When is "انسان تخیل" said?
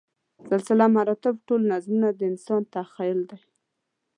2.31-3.19